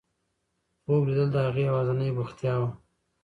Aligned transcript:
خوب 0.83 1.01
لیدل 1.09 1.29
د 1.33 1.37
هغې 1.45 1.61
یوازینۍ 1.69 2.09
بوختیا 2.15 2.53
وه. 2.59 2.69